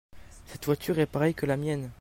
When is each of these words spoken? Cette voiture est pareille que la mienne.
Cette 0.47 0.65
voiture 0.65 0.97
est 0.97 1.05
pareille 1.05 1.35
que 1.35 1.45
la 1.45 1.57
mienne. 1.57 1.87